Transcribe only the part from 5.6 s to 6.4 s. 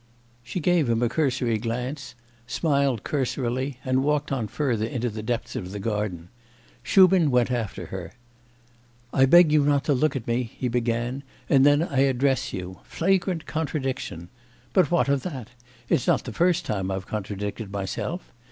the garden.